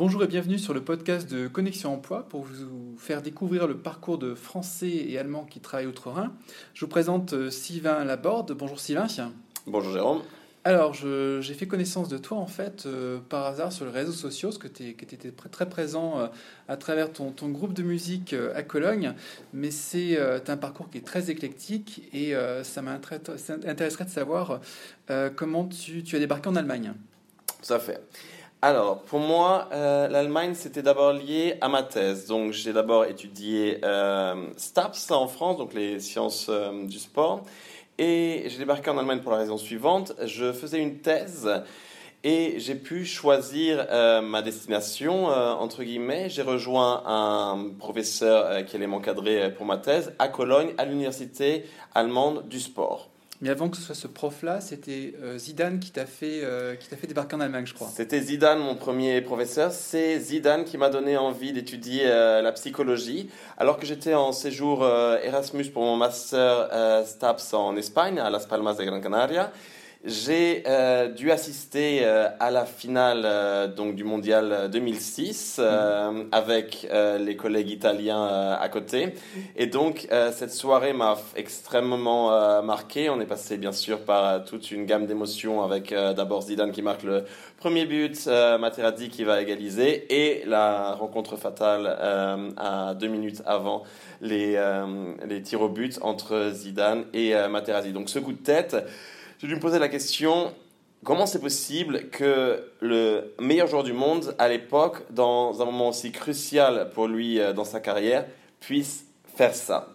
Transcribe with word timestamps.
Bonjour 0.00 0.24
et 0.24 0.26
bienvenue 0.26 0.58
sur 0.58 0.72
le 0.72 0.82
podcast 0.82 1.30
de 1.30 1.46
Connexion 1.46 1.92
Emploi 1.92 2.26
pour 2.26 2.44
vous 2.44 2.96
faire 2.96 3.20
découvrir 3.20 3.66
le 3.66 3.76
parcours 3.76 4.16
de 4.16 4.34
Français 4.34 4.88
et 4.88 5.18
Allemands 5.18 5.44
qui 5.44 5.60
travaillent 5.60 5.88
outre-Rhin. 5.88 6.32
Je 6.72 6.86
vous 6.86 6.88
présente 6.88 7.34
euh, 7.34 7.50
Sylvain 7.50 8.02
Laborde. 8.06 8.52
Bonjour 8.52 8.80
Sylvain. 8.80 9.08
Bonjour 9.66 9.92
Jérôme. 9.92 10.22
Alors, 10.64 10.94
j'ai 10.94 11.52
fait 11.52 11.66
connaissance 11.66 12.08
de 12.08 12.16
toi 12.16 12.38
en 12.38 12.46
fait 12.46 12.86
euh, 12.86 13.18
par 13.28 13.44
hasard 13.44 13.72
sur 13.72 13.84
les 13.84 13.90
réseaux 13.90 14.12
sociaux, 14.12 14.48
parce 14.48 14.56
que 14.56 14.68
tu 14.68 14.88
étais 14.88 15.32
très 15.32 15.68
présent 15.68 16.18
euh, 16.18 16.28
à 16.68 16.78
travers 16.78 17.12
ton, 17.12 17.34
groupe 17.50 17.74
de 17.74 17.82
musique 17.82 18.34
à 18.54 18.62
Cologne, 18.62 19.12
mais 19.52 19.70
c'est 19.70 20.18
un 20.48 20.56
parcours 20.56 20.88
qui 20.88 20.96
est 20.96 21.06
très 21.06 21.30
éclectique 21.30 22.08
et 22.14 22.32
ça 22.62 22.80
m'intéresserait 22.80 24.06
de 24.06 24.10
savoir 24.10 24.62
comment 25.36 25.66
tu, 25.66 26.02
tu 26.04 26.16
as 26.16 26.20
débarqué 26.20 26.48
en 26.48 26.56
Allemagne. 26.56 26.94
À 27.68 27.78
fait. 27.78 28.00
Alors, 28.62 29.00
pour 29.04 29.20
moi, 29.20 29.70
euh, 29.72 30.06
l'Allemagne, 30.08 30.52
c'était 30.52 30.82
d'abord 30.82 31.14
lié 31.14 31.54
à 31.62 31.68
ma 31.70 31.82
thèse. 31.82 32.26
Donc, 32.26 32.52
j'ai 32.52 32.74
d'abord 32.74 33.06
étudié 33.06 33.78
euh, 33.84 34.48
STAPS 34.58 35.10
en 35.12 35.28
France, 35.28 35.56
donc 35.56 35.72
les 35.72 35.98
sciences 35.98 36.48
euh, 36.50 36.84
du 36.84 36.98
sport. 36.98 37.42
Et 37.96 38.44
j'ai 38.48 38.58
débarqué 38.58 38.90
en 38.90 38.98
Allemagne 38.98 39.20
pour 39.20 39.32
la 39.32 39.38
raison 39.38 39.56
suivante. 39.56 40.12
Je 40.26 40.52
faisais 40.52 40.78
une 40.78 40.98
thèse 40.98 41.50
et 42.22 42.56
j'ai 42.58 42.74
pu 42.74 43.06
choisir 43.06 43.86
ma 44.22 44.40
destination, 44.40 45.26
entre 45.26 45.82
guillemets. 45.82 46.30
J'ai 46.30 46.40
rejoint 46.40 47.02
un 47.06 47.72
professeur 47.78 48.64
qui 48.64 48.76
allait 48.76 48.86
m'encadrer 48.86 49.52
pour 49.52 49.66
ma 49.66 49.76
thèse 49.76 50.14
à 50.18 50.28
Cologne, 50.28 50.72
à 50.78 50.86
l'université 50.86 51.66
allemande 51.94 52.48
du 52.48 52.58
sport. 52.58 53.10
Mais 53.42 53.48
avant 53.48 53.70
que 53.70 53.78
ce 53.78 53.82
soit 53.82 53.94
ce 53.94 54.06
prof-là, 54.06 54.60
c'était 54.60 55.14
euh, 55.22 55.38
Zidane 55.38 55.80
qui 55.80 55.90
t'a 55.90 56.04
fait, 56.04 56.44
euh, 56.44 56.76
fait 56.78 57.06
débarquer 57.06 57.36
en 57.36 57.40
Allemagne, 57.40 57.64
je 57.64 57.72
crois. 57.72 57.88
C'était 57.88 58.20
Zidane, 58.20 58.58
mon 58.58 58.74
premier 58.74 59.22
professeur. 59.22 59.72
C'est 59.72 60.18
Zidane 60.18 60.64
qui 60.64 60.76
m'a 60.76 60.90
donné 60.90 61.16
envie 61.16 61.54
d'étudier 61.54 62.02
euh, 62.04 62.42
la 62.42 62.52
psychologie. 62.52 63.30
Alors 63.56 63.78
que 63.78 63.86
j'étais 63.86 64.12
en 64.12 64.32
séjour 64.32 64.86
Erasmus 64.86 65.70
pour 65.70 65.82
mon 65.82 65.96
master 65.96 66.68
STAPS 67.06 67.54
en 67.54 67.76
Espagne, 67.76 68.18
à 68.18 68.28
Las 68.28 68.46
Palmas 68.46 68.74
de 68.74 68.84
Gran 68.84 69.00
Canaria. 69.00 69.52
J'ai 70.02 70.62
euh, 70.66 71.08
dû 71.08 71.30
assister 71.30 72.00
euh, 72.04 72.30
à 72.40 72.50
la 72.50 72.64
finale 72.64 73.24
euh, 73.26 73.66
donc 73.66 73.96
du 73.96 74.02
mondial 74.02 74.70
2006 74.72 75.60
avec 76.32 76.88
les 77.18 77.36
collègues 77.36 77.68
italiens 77.68 78.56
à 78.58 78.68
côté. 78.70 79.14
Et 79.56 79.66
donc 79.66 80.08
cette 80.32 80.52
soirée 80.52 80.92
m'a 80.92 81.18
extrêmement 81.36 82.62
marqué. 82.62 83.10
On 83.10 83.20
est 83.20 83.26
passé 83.26 83.56
bien 83.56 83.72
sûr 83.72 84.00
par 84.00 84.44
toute 84.44 84.70
une 84.70 84.86
gamme 84.86 85.06
d'émotions 85.06 85.62
avec 85.62 85.92
d'abord 85.92 86.42
Zidane 86.42 86.72
qui 86.72 86.82
marque 86.82 87.02
le 87.02 87.24
premier 87.58 87.86
but, 87.86 88.26
Materazzi 88.26 89.08
qui 89.08 89.24
va 89.24 89.40
égaliser 89.40 90.06
et 90.10 90.44
la 90.46 90.94
rencontre 90.94 91.36
fatale 91.36 91.86
à 92.56 92.94
deux 92.94 93.08
minutes 93.08 93.42
avant 93.46 93.82
les, 94.20 94.58
les 95.28 95.42
tirs 95.42 95.62
au 95.62 95.68
but 95.68 95.98
entre 96.02 96.50
Zidane 96.52 97.04
et 97.12 97.34
Materazzi. 97.48 97.92
Donc 97.92 98.08
ce 98.08 98.18
coup 98.18 98.32
de 98.32 98.38
tête 98.38 98.76
je 99.40 99.46
lui 99.46 99.54
me 99.54 99.60
posais 99.60 99.78
la 99.78 99.88
question 99.88 100.52
comment 101.04 101.26
c'est 101.26 101.40
possible 101.40 102.10
que 102.10 102.62
le 102.80 103.34
meilleur 103.40 103.66
joueur 103.66 103.84
du 103.84 103.92
monde 103.92 104.34
à 104.38 104.48
l'époque, 104.48 105.02
dans 105.10 105.62
un 105.62 105.64
moment 105.64 105.88
aussi 105.88 106.12
crucial 106.12 106.90
pour 106.94 107.08
lui 107.08 107.40
euh, 107.40 107.52
dans 107.52 107.64
sa 107.64 107.80
carrière, 107.80 108.26
puisse 108.60 109.06
faire 109.34 109.54
ça? 109.54 109.88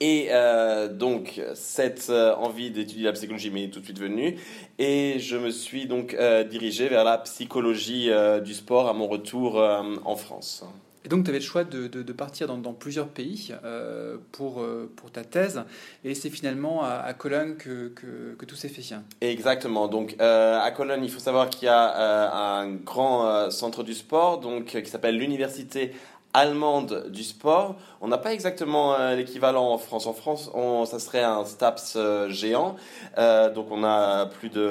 Et 0.00 0.28
euh, 0.30 0.88
donc, 0.88 1.40
cette 1.54 2.08
euh, 2.10 2.34
envie 2.36 2.70
d'étudier 2.70 3.04
la 3.04 3.12
psychologie 3.12 3.50
m'est 3.50 3.68
tout 3.68 3.80
de 3.80 3.84
suite 3.84 4.00
venue. 4.00 4.38
Et 4.78 5.18
je 5.18 5.36
me 5.36 5.50
suis 5.50 5.86
donc 5.86 6.16
dirigé 6.50 6.88
vers 6.88 7.04
la 7.04 7.18
psychologie 7.18 8.10
du 8.42 8.54
sport 8.54 8.88
à 8.88 8.92
mon 8.92 9.06
retour 9.06 9.56
en 9.56 10.16
France. 10.16 10.64
Et 11.04 11.08
donc, 11.08 11.24
tu 11.24 11.30
avais 11.30 11.38
le 11.38 11.44
choix 11.44 11.64
de, 11.64 12.12
partir 12.12 12.46
dans, 12.48 12.72
plusieurs 12.72 13.08
pays 13.08 13.52
euh, 13.64 14.16
pour, 14.32 14.60
euh, 14.60 14.90
pour 14.96 15.10
ta 15.10 15.22
thèse. 15.22 15.62
Et 16.02 16.14
c'est 16.14 16.30
finalement 16.30 16.82
à, 16.82 17.12
Cologne 17.12 17.56
que, 17.56 17.88
que, 17.88 18.44
tout 18.44 18.56
s'est 18.56 18.68
fait. 18.68 18.82
Exactement. 19.20 19.86
Donc, 19.86 20.16
euh, 20.20 20.58
à 20.60 20.70
Cologne, 20.70 21.04
il 21.04 21.10
faut 21.10 21.20
savoir 21.20 21.50
qu'il 21.50 21.66
y 21.66 21.70
a 21.70 22.58
un 22.60 22.72
grand 22.72 23.50
centre 23.50 23.82
du 23.82 23.94
sport 23.94 24.40
donc, 24.40 24.80
qui 24.82 24.90
s'appelle 24.90 25.18
l'Université 25.18 25.92
allemande 26.32 27.06
du 27.10 27.22
sport. 27.22 27.76
On 28.00 28.08
n'a 28.08 28.18
pas 28.18 28.32
exactement 28.32 28.96
l'équivalent 29.14 29.70
en 29.70 29.78
France. 29.78 30.06
En 30.06 30.14
France, 30.14 30.50
on, 30.52 30.84
ça 30.84 30.98
serait 30.98 31.22
un 31.22 31.44
STAPS 31.44 31.96
géant. 32.28 32.76
donc 33.16 33.66
on 33.70 33.84
a 33.84 34.26
plus 34.26 34.48
de 34.48 34.68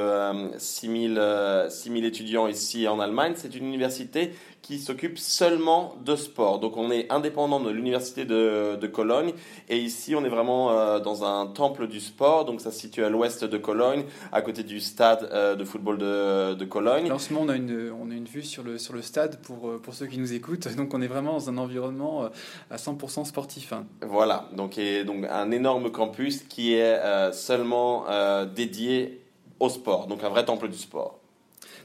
6000, 0.57 1.67
6000 1.69 2.05
étudiants 2.05 2.47
ici 2.47 2.87
en 2.87 2.99
Allemagne. 2.99 3.33
C'est 3.37 3.55
une 3.55 3.65
université 3.65 4.33
qui 4.63 4.79
s'occupe 4.79 5.19
seulement 5.19 5.93
de 6.03 6.15
sport. 6.15 6.59
Donc 6.59 6.77
on 6.77 6.89
est 6.89 7.11
indépendant 7.11 7.59
de 7.59 7.69
l'université 7.69 8.23
de, 8.23 8.77
de, 8.77 8.87
Cologne 8.87 9.33
et 9.69 9.77
ici 9.77 10.15
on 10.15 10.23
est 10.23 10.29
vraiment 10.29 10.71
euh, 10.71 10.99
dans 10.99 11.25
un 11.25 11.45
temple 11.47 11.87
du 11.87 11.99
sport. 11.99 12.45
Donc 12.45 12.61
ça 12.61 12.71
se 12.71 12.79
situe 12.79 13.03
à 13.03 13.09
l'ouest 13.09 13.43
de 13.43 13.57
Cologne, 13.57 14.05
à 14.31 14.41
côté 14.41 14.63
du 14.63 14.79
stade 14.79 15.29
euh, 15.33 15.55
de 15.55 15.65
football 15.65 15.97
de, 15.97 16.53
de 16.53 16.65
Cologne. 16.65 17.11
en 17.11 17.19
ce 17.19 17.33
moment 17.33 17.45
on 17.45 17.49
a 17.49 17.57
une, 17.57 17.91
on 18.01 18.09
a 18.09 18.13
une 18.13 18.25
vue 18.25 18.41
sur 18.41 18.63
le, 18.63 18.77
sur 18.77 18.93
le 18.93 19.01
stade 19.01 19.41
pour, 19.41 19.67
euh, 19.67 19.79
pour 19.83 19.93
ceux 19.93 20.07
qui 20.07 20.17
nous 20.17 20.33
écoutent. 20.33 20.67
Donc 20.77 20.93
on 20.93 21.01
est 21.01 21.07
vraiment 21.07 21.33
dans 21.33 21.49
un 21.49 21.57
environnement 21.57 22.29
à 22.71 22.77
100% 22.77 23.25
sportif. 23.25 23.73
Hein. 23.73 23.85
Voilà, 24.01 24.49
donc, 24.53 24.77
et, 24.77 25.03
donc 25.03 25.25
un 25.29 25.51
énorme 25.51 25.91
campus 25.91 26.41
qui 26.43 26.73
est 26.73 26.99
seulement 27.33 28.05
dédié 28.45 29.21
au 29.59 29.69
sport, 29.69 30.07
donc 30.07 30.23
un 30.23 30.29
vrai 30.29 30.45
temple 30.45 30.69
du 30.69 30.77
sport. 30.77 31.19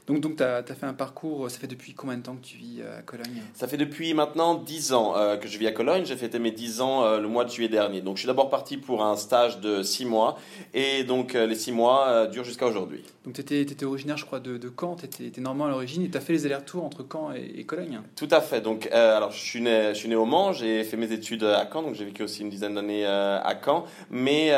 Donc, 0.09 0.21
donc 0.21 0.37
tu 0.37 0.43
as, 0.43 0.63
fait 0.63 0.87
un 0.87 0.93
parcours, 0.93 1.51
ça 1.51 1.59
fait 1.59 1.67
depuis 1.67 1.93
combien 1.93 2.17
de 2.17 2.23
temps 2.23 2.35
que 2.35 2.43
tu 2.43 2.57
vis 2.57 2.81
euh, 2.81 2.97
à 2.97 3.01
Cologne? 3.03 3.43
Ça 3.53 3.67
fait 3.67 3.77
depuis 3.77 4.15
maintenant 4.15 4.55
10 4.55 4.93
ans 4.93 5.15
euh, 5.15 5.37
que 5.37 5.47
je 5.47 5.55
vis 5.59 5.67
à 5.67 5.71
Cologne. 5.71 6.03
J'ai 6.03 6.15
fêté 6.15 6.39
mes 6.39 6.49
10 6.49 6.81
ans 6.81 7.03
euh, 7.03 7.19
le 7.19 7.27
mois 7.27 7.45
de 7.45 7.51
juillet 7.51 7.69
dernier. 7.69 8.01
Donc 8.01 8.15
je 8.15 8.21
suis 8.21 8.27
d'abord 8.27 8.49
parti 8.49 8.77
pour 8.77 9.05
un 9.05 9.15
stage 9.17 9.59
de 9.59 9.83
6 9.83 10.05
mois 10.05 10.39
et 10.73 11.03
donc 11.03 11.33
les 11.33 11.53
6 11.53 11.71
mois 11.73 12.25
durent 12.25 12.43
jusqu'à 12.43 12.65
aujourd'hui. 12.65 13.03
Donc 13.23 13.35
tu 13.35 13.41
étais, 13.41 13.61
étais, 13.61 13.85
originaire, 13.85 14.17
je 14.17 14.25
crois, 14.25 14.39
de, 14.39 14.57
de 14.57 14.71
Caen, 14.75 14.95
tu 14.95 15.05
étais, 15.05 15.41
normand 15.41 15.67
à 15.67 15.69
l'origine 15.69 16.03
et 16.03 16.09
tu 16.09 16.17
as 16.17 16.21
fait 16.21 16.33
les 16.33 16.47
allers-retours 16.47 16.83
entre 16.83 17.05
Caen 17.07 17.31
et, 17.33 17.63
Cologne? 17.65 18.01
Tout 18.15 18.29
à 18.31 18.41
fait. 18.41 18.61
Donc 18.61 18.87
alors 18.91 19.31
je 19.31 19.39
suis, 19.39 19.61
né, 19.61 19.89
je 19.89 19.99
suis 19.99 20.09
né 20.09 20.15
au 20.15 20.25
Mans, 20.25 20.53
j'ai 20.53 20.83
fait 20.85 20.97
mes 20.97 21.11
études 21.11 21.43
à 21.43 21.69
Caen, 21.71 21.83
donc 21.83 21.93
j'ai 21.93 22.05
vécu 22.05 22.23
aussi 22.23 22.41
une 22.41 22.49
dizaine 22.49 22.73
d'années 22.73 23.05
à 23.05 23.55
Caen. 23.63 23.85
Mais 24.09 24.51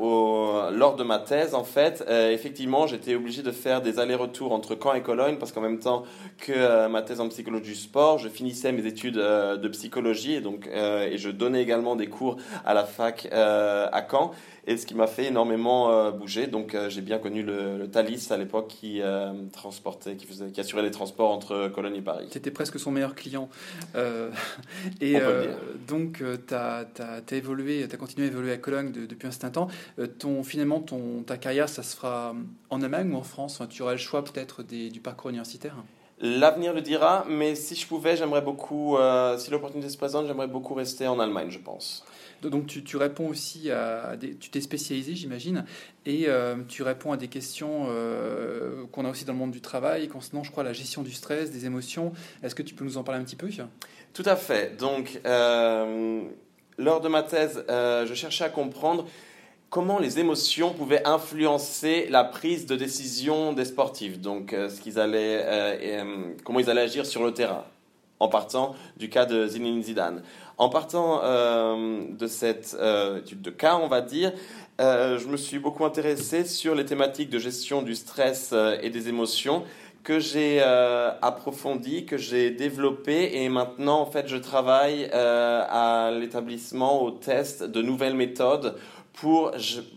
au, 0.00 0.70
lors 0.70 0.94
de 0.94 1.02
ma 1.02 1.18
thèse, 1.18 1.56
en 1.56 1.64
fait, 1.64 2.04
effectivement, 2.08 2.86
j'étais 2.86 3.16
obligé 3.16 3.42
de 3.42 3.50
faire 3.50 3.82
des 3.82 3.98
allers-retours 3.98 4.52
entre 4.52 4.75
Caen 4.80 4.94
et 4.94 5.02
Cologne 5.02 5.36
parce 5.38 5.52
qu'en 5.52 5.60
même 5.60 5.78
temps 5.78 6.04
que 6.38 6.52
euh, 6.52 6.88
ma 6.88 7.02
thèse 7.02 7.20
en 7.20 7.28
psychologie 7.28 7.70
du 7.70 7.74
sport, 7.74 8.18
je 8.18 8.28
finissais 8.28 8.72
mes 8.72 8.86
études 8.86 9.18
euh, 9.18 9.56
de 9.56 9.68
psychologie 9.68 10.34
et 10.34 10.40
donc 10.40 10.68
euh, 10.68 11.08
et 11.10 11.18
je 11.18 11.30
donnais 11.30 11.62
également 11.62 11.96
des 11.96 12.08
cours 12.08 12.36
à 12.64 12.74
la 12.74 12.84
fac 12.84 13.28
à 13.32 14.06
Caen 14.10 14.32
et 14.68 14.76
ce 14.76 14.84
qui 14.84 14.94
m'a 14.94 15.06
fait 15.06 15.26
énormément 15.26 16.10
bouger. 16.10 16.48
Donc 16.48 16.76
j'ai 16.88 17.00
bien 17.00 17.18
connu 17.18 17.42
le, 17.42 17.88
Thalys 17.88 18.32
à 18.32 18.36
l'époque 18.36 18.68
qui 18.68 19.00
transportait, 19.52 20.16
qui 20.16 20.26
faisait, 20.26 20.50
qui 20.50 20.60
assurait 20.60 20.82
les 20.82 20.90
transports 20.90 21.30
entre 21.30 21.68
Cologne 21.68 21.94
et 21.96 22.02
Paris. 22.02 22.26
C'était 22.32 22.50
presque 22.50 22.80
son 22.80 22.90
meilleur 22.90 23.14
client. 23.14 23.48
et 25.00 25.16
donc 25.86 26.22
tu 26.48 26.54
as, 26.54 26.86
évolué, 27.30 27.86
tu 27.88 27.94
as 27.94 27.98
continué 27.98 28.26
à 28.26 28.30
évoluer 28.30 28.52
à 28.52 28.56
Cologne 28.56 28.90
depuis 28.90 29.28
un 29.28 29.30
certain 29.30 29.50
temps. 29.50 29.68
ton 30.18 30.42
finalement 30.42 30.80
ton 30.80 31.22
ta 31.22 31.36
carrière, 31.36 31.68
ça 31.68 31.84
se 31.84 31.96
fera 31.96 32.34
en 32.70 32.82
Allemagne 32.82 33.12
ou 33.12 33.16
en 33.16 33.22
France? 33.22 33.62
Tu 33.70 33.82
auras 33.82 33.92
le 33.92 33.98
choix 33.98 34.24
peut-être 34.24 34.62
du 34.66 35.00
parcours 35.00 35.30
universitaire 35.30 35.76
L'avenir 36.18 36.72
le 36.72 36.80
dira, 36.80 37.26
mais 37.28 37.54
si 37.54 37.74
je 37.74 37.86
pouvais, 37.86 38.16
j'aimerais 38.16 38.40
beaucoup, 38.40 38.96
euh, 38.96 39.36
si 39.36 39.50
l'opportunité 39.50 39.90
se 39.90 39.98
présente, 39.98 40.26
j'aimerais 40.26 40.46
beaucoup 40.46 40.72
rester 40.72 41.06
en 41.06 41.20
Allemagne, 41.20 41.50
je 41.50 41.58
pense. 41.58 42.06
Donc 42.40 42.66
tu, 42.66 42.82
tu 42.82 42.96
réponds 42.96 43.28
aussi 43.28 43.70
à 43.70 44.16
des, 44.16 44.34
tu 44.34 44.48
t'es 44.48 44.62
spécialisé, 44.62 45.14
j'imagine, 45.14 45.66
et 46.06 46.24
euh, 46.28 46.56
tu 46.68 46.82
réponds 46.82 47.12
à 47.12 47.18
des 47.18 47.28
questions 47.28 47.88
euh, 47.88 48.86
qu'on 48.92 49.04
a 49.04 49.10
aussi 49.10 49.26
dans 49.26 49.34
le 49.34 49.38
monde 49.38 49.50
du 49.50 49.60
travail 49.60 50.08
concernant, 50.08 50.42
je 50.42 50.50
crois, 50.50 50.64
la 50.64 50.72
gestion 50.72 51.02
du 51.02 51.12
stress, 51.12 51.50
des 51.50 51.66
émotions. 51.66 52.12
Est-ce 52.42 52.54
que 52.54 52.62
tu 52.62 52.74
peux 52.74 52.84
nous 52.84 52.96
en 52.96 53.04
parler 53.04 53.20
un 53.20 53.24
petit 53.24 53.36
peu 53.36 53.50
Tout 54.14 54.22
à 54.24 54.36
fait. 54.36 54.78
Donc, 54.78 55.20
lors 56.78 57.00
de 57.02 57.08
ma 57.08 57.22
thèse, 57.24 57.62
je 57.68 58.14
cherchais 58.14 58.44
à 58.44 58.48
comprendre 58.48 59.06
comment 59.70 59.98
les 59.98 60.18
émotions 60.18 60.72
pouvaient 60.72 61.06
influencer 61.06 62.06
la 62.10 62.24
prise 62.24 62.66
de 62.66 62.76
décision 62.76 63.52
des 63.52 63.64
sportifs, 63.64 64.18
donc 64.20 64.52
euh, 64.52 64.68
ce 64.68 64.80
qu'ils 64.80 64.98
allaient, 64.98 65.42
euh, 65.44 65.76
euh, 65.82 66.24
comment 66.44 66.60
ils 66.60 66.70
allaient 66.70 66.82
agir 66.82 67.06
sur 67.06 67.24
le 67.24 67.32
terrain, 67.32 67.64
en 68.20 68.28
partant 68.28 68.74
du 68.96 69.08
cas 69.08 69.26
de 69.26 69.46
Zinedine 69.46 69.82
Zidane. 69.82 70.22
En 70.58 70.70
partant 70.70 71.20
de 71.20 72.26
cette 72.26 72.74
étude 73.18 73.42
de 73.42 73.50
cas, 73.50 73.76
on 73.76 73.88
va 73.88 74.00
dire, 74.00 74.32
je 74.78 75.26
me 75.26 75.36
suis 75.36 75.58
beaucoup 75.58 75.84
intéressé 75.84 76.46
sur 76.46 76.74
les 76.74 76.86
thématiques 76.86 77.28
de 77.28 77.38
gestion 77.38 77.82
du 77.82 77.94
stress 77.94 78.54
et 78.80 78.88
des 78.88 79.10
émotions 79.10 79.64
que 80.02 80.18
j'ai 80.18 80.62
approfondi, 80.62 82.06
que 82.06 82.16
j'ai 82.16 82.52
développé 82.52 83.42
et 83.42 83.50
maintenant 83.50 84.00
en 84.00 84.06
fait 84.06 84.28
je 84.28 84.38
travaille 84.38 85.10
à 85.12 86.10
l'établissement, 86.10 87.02
au 87.02 87.10
test 87.10 87.62
de 87.62 87.82
nouvelles 87.82 88.16
méthodes 88.16 88.76
pour 89.16 89.52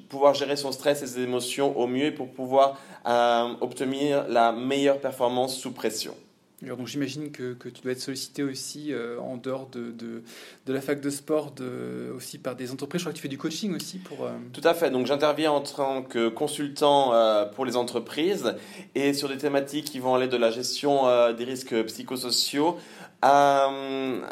pouvoir 0.08 0.34
gérer 0.34 0.56
son 0.56 0.72
stress 0.72 1.04
et 1.04 1.08
ses 1.08 1.22
émotions 1.22 1.78
au 1.78 1.88
mieux 1.88 2.06
et 2.06 2.12
pour 2.12 2.30
pouvoir 2.30 2.80
euh, 3.06 3.54
obtenir 3.62 4.28
la 4.28 4.52
meilleure 4.52 5.00
performance 5.00 5.58
sous 5.58 5.72
pression. 5.72 6.16
donc 6.62 6.88
j'imagine 6.88 7.32
que, 7.32 7.54
que, 7.54 7.70
tu 7.70 7.82
dois 7.82 7.92
être 7.92 8.00
sollicité 8.00 8.44
aussi 8.44 8.94
en 9.22 9.38
dehors 9.38 9.68
de, 9.68 9.92
de, 9.92 10.24
de, 10.66 10.74
la 10.74 10.82
fac 10.82 11.02
de 11.02 11.10
sport, 11.10 11.52
de, 11.52 12.12
aussi 12.16 12.38
par 12.38 12.56
des 12.56 12.72
entreprises. 12.72 13.02
Je 13.02 13.04
crois 13.04 13.12
que 13.12 13.18
tu 13.18 13.22
fais 13.22 13.28
du 13.28 13.38
coaching 13.38 13.76
aussi 13.76 13.98
pour. 13.98 14.30
Tout 14.54 14.62
à 14.64 14.74
fait. 14.74 14.90
Donc 14.90 15.06
j'interviens 15.06 15.52
en 15.52 15.62
tant 15.62 16.02
que 16.02 16.30
consultant 16.30 17.14
pour 17.56 17.66
les 17.66 17.76
entreprises 17.76 18.56
et 18.96 19.14
sur 19.14 19.28
des 19.28 19.38
thématiques 19.38 19.86
qui 19.86 20.00
vont 20.00 20.16
aller 20.16 20.28
de 20.28 20.38
la 20.38 20.50
gestion 20.50 21.04
des 21.34 21.44
risques 21.44 21.84
psychosociaux 21.84 22.78
à, 23.22 23.70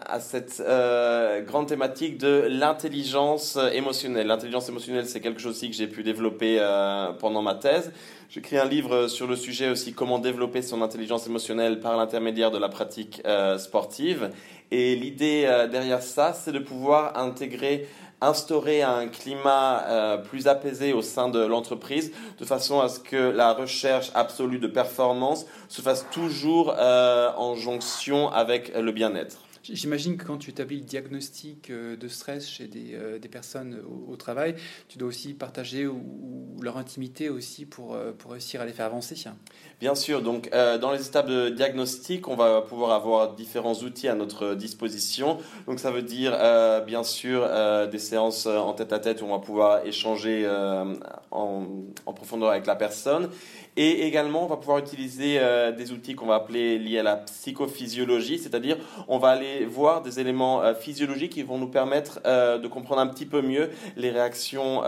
à 0.06 0.19
cette 0.19 0.62
euh, 0.66 1.42
grande 1.42 1.68
thématique 1.68 2.18
de 2.18 2.48
l'intelligence 2.50 3.57
émotionnelle. 3.74 4.28
L'intelligence 4.28 4.69
émotionnelle, 4.69 5.06
c'est 5.06 5.19
quelque 5.19 5.42
chose 5.42 5.56
aussi 5.56 5.69
que 5.69 5.75
j'ai 5.75 5.88
pu 5.88 6.04
développer 6.04 6.57
euh, 6.60 7.12
pendant 7.13 7.42
ma 7.42 7.56
thèse. 7.56 7.92
J'écris 8.30 8.57
un 8.57 8.66
livre 8.66 9.07
sur 9.07 9.25
le 9.25 9.38
sujet 9.38 9.69
aussi 9.69 9.94
comment 9.94 10.19
développer 10.19 10.62
son 10.62 10.81
intelligence 10.81 11.28
émotionnelle 11.28 11.80
par 11.80 11.95
l'intermédiaire 11.95 12.51
de 12.51 12.57
la 12.57 12.68
pratique 12.68 13.22
euh, 13.25 13.57
sportive. 13.57 14.31
Et 14.69 14.95
l'idée 14.95 15.45
euh, 15.45 15.68
derrière 15.68 16.01
ça, 16.01 16.33
c'est 16.33 16.51
de 16.51 16.60
pouvoir 16.60 17.18
intégrer 17.18 17.88
instaurer 18.22 18.81
un 18.81 19.08
climat 19.08 19.84
euh, 19.88 20.18
plus 20.18 20.48
apaisé 20.48 20.94
au 20.94 21.02
sein 21.02 21.30
de 21.30 21.40
l'entreprise, 21.40 22.12
de 22.40 22.46
façon 22.46 22.80
à 22.80 22.90
ce 22.90 23.00
que 23.00 23.31
la 23.31 23.54
recherche 23.54 24.12
absolue 24.16 24.60
de 24.60 24.68
performance 24.68 25.46
se 25.69 25.81
fasse 25.81 26.06
toujours 26.12 26.75
euh, 26.78 27.31
en 27.38 27.56
jonction 27.56 28.30
avec 28.31 28.74
le 28.75 28.92
bien-être. 28.92 29.46
J'imagine 29.72 30.18
que 30.18 30.25
quand 30.25 30.38
tu 30.38 30.50
établis 30.50 30.78
le 30.78 30.86
diagnostic 30.86 31.69
euh, 31.69 31.96
de 31.96 32.08
stress 32.08 32.48
chez 32.48 32.68
des, 32.68 32.98
des 33.19 33.28
personnes 33.28 33.81
au, 34.08 34.16
travail, 34.16 34.56
tu 34.88 34.98
dois 34.98 35.10
aussi 35.10 35.34
partager 35.34 35.88
leur 36.62 36.78
intimité 36.78 37.30
aussi 37.30 37.66
pour, 37.66 37.98
pour 38.18 38.31
réussir 38.31 38.62
à 38.62 38.66
les 38.66 38.72
faire 38.72 38.86
avancer. 38.86 39.16
Bien 39.80 39.96
sûr, 39.96 40.22
donc 40.22 40.50
dans 40.52 40.92
les 40.92 41.06
étapes 41.06 41.28
de 41.28 41.50
diagnostic, 41.50 42.28
on 42.28 42.36
va 42.36 42.62
pouvoir 42.62 42.92
avoir 42.92 43.36
différents 43.36 43.75
outils 43.75 44.08
à 44.08 44.16
notre 44.16 44.56
disposition. 44.56 45.38
Donc 45.68 45.80
ça 45.80 45.92
veut 45.92 46.02
dire 46.02 46.31
bien 46.86 47.04
sûr 47.04 47.48
des 47.88 48.00
séances 48.00 48.48
euh, 48.48 48.58
en 48.58 48.74
tête 48.74 48.94
à 48.94 49.00
tête 49.00 49.22
où 49.22 49.25
on 49.25 49.31
va 49.31 49.40
pouvoir 49.40 49.86
échanger 49.86 50.44
euh, 50.46 50.96
en, 51.31 51.66
profondeur 52.14 52.50
avec 52.50 52.66
la 52.66 52.75
personne. 52.75 53.30
Et 53.77 54.06
également, 54.06 54.44
on 54.44 54.47
va 54.47 54.57
pouvoir 54.57 54.79
utiliser 54.79 55.38
euh, 55.39 55.71
des 55.71 55.91
outils 55.91 56.15
qu'on 56.15 56.25
va 56.25 56.35
appeler 56.35 56.77
liés 56.77 57.00
à 57.00 57.03
la 57.03 57.15
psychophysiologie, 57.15 58.39
c'est-à-dire 58.39 58.77
on 59.07 59.18
va 59.18 59.29
aller 59.29 59.65
voir 59.65 60.01
des 60.01 60.19
éléments 60.19 60.62
physiologiques 60.75 61.33
qui 61.33 61.44
vont 61.44 61.57
nous 61.57 61.69
permettre 61.69 62.19
de 62.24 62.68
comprendre 62.68 63.01
un 63.01 63.07
petit 63.07 63.25
peu 63.25 63.41
mieux 63.41 63.69
les 63.95 64.09
réactions 64.09 64.81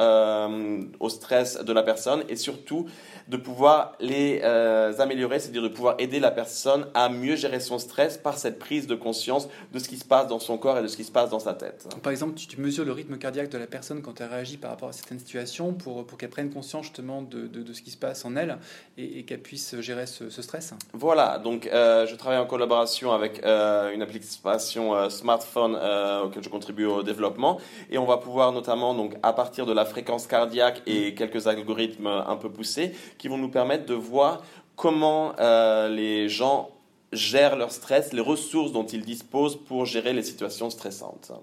au 1.00 1.10
stress 1.10 1.64
de 1.64 1.74
la 1.74 1.84
personne 1.84 2.24
et 2.30 2.36
surtout 2.36 2.88
de 3.30 3.38
pouvoir 3.38 3.94
les 4.00 4.42
euh, 4.44 4.92
améliorer, 5.00 5.40
c'est-à-dire 5.40 5.62
de 5.62 5.68
pouvoir 5.68 5.96
aider 6.00 6.20
la 6.20 6.32
personne 6.32 6.88
à 6.96 7.10
mieux 7.10 7.36
gérer 7.36 7.60
son 7.60 7.78
stress 7.78 8.18
par 8.18 8.38
cette 8.38 8.58
prise 8.58 8.88
de 8.88 8.96
conscience 8.96 9.48
de 9.72 9.80
ce 9.80 9.88
qui 9.88 9.98
se 9.98 10.06
passe 10.06 10.28
dans 10.28 10.40
son 10.40 10.58
corps 10.58 10.80
et 10.80 10.82
de 10.82 10.88
ce 10.88 10.98
qui 10.98 11.04
se 11.04 11.12
passe 11.12 11.30
dans 11.30 11.40
sa 11.40 11.54
tête. 11.54 11.88
Par 12.02 12.12
exemple, 12.12 12.34
tu, 12.34 12.60
mesures 12.60 12.86
le 12.86 12.92
rythme 12.92 13.18
cardiaque 13.18 13.50
de 13.50 13.58
la 13.60 13.68
personne 13.68 14.02
quand 14.02 14.20
elle 14.20 14.30
réagit 14.30 14.58
par 14.58 14.72
rapport 14.72 14.90
à 14.90 14.94
certaines 14.94 15.20
situations 15.20 15.74
pour, 15.74 16.06
pour 16.08 16.18
qu'elle 16.18 16.32
prenne 16.32 16.50
conscience 16.50 16.86
justement 16.86 17.22
de, 17.22 17.46
de, 17.46 17.74
ce 17.74 17.84
qui 17.84 17.92
se 17.92 17.98
passe 17.98 18.26
en 18.26 18.36
elle 18.36 18.58
et, 18.98 19.24
qu'elle 19.24 19.42
puisse 19.42 19.80
gérer 19.80 20.06
ce, 20.06 20.30
stress. 20.30 20.74
Voilà, 20.94 21.40
donc 21.40 21.68
euh, 21.68 22.06
je 22.08 22.16
travaille 22.16 22.40
en 22.40 22.46
collaboration 22.46 23.12
avec 23.12 23.44
euh, 23.44 23.94
une 23.94 24.02
application 24.02 25.10
smartphone 25.10 25.76
auquel 26.24 26.44
je 26.44 26.50
contribue 26.50 26.86
au 26.86 27.04
développement 27.04 27.60
et 27.90 27.98
on 27.98 28.06
va 28.06 28.18
pouvoir 28.18 28.52
notamment 28.52 28.94
donc 28.94 29.16
à 29.24 29.34
partir 29.34 29.66
de 29.66 29.74
la 29.74 29.86
fréquence 29.86 30.28
cardiaque 30.28 30.82
et 30.86 31.14
quelques 31.14 31.48
algorithmes 31.48 32.08
un 32.08 32.36
peu 32.36 32.50
poussés 32.50 32.94
qui 33.18 33.28
vont 33.28 33.38
nous 33.38 33.50
permettre 33.50 33.86
de 33.86 33.94
voir 33.94 34.42
comment 34.80 35.34
euh, 35.40 35.90
les 35.90 36.30
gens 36.30 36.70
gèrent 37.12 37.58
leur 37.58 37.72
stress, 37.72 38.14
les 38.14 38.22
ressources 38.22 38.72
dont 38.72 38.86
ils 38.86 39.04
disposent 39.04 39.58
pour 39.58 39.86
gérer 39.86 40.14
les 40.14 40.24
situations 40.24 40.70
stressantes. 40.70 41.34